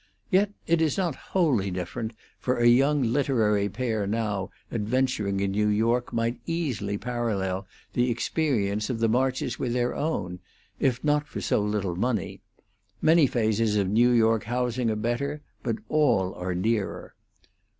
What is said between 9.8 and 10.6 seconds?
own,